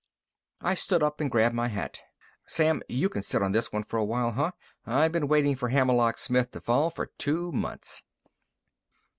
[0.61, 1.99] I stood up and grabbed my hat.
[2.47, 4.53] "Sam, you can sit on this one for a while, huh?
[4.83, 8.01] I've been waiting for Hammerlock Smith to fall for two months."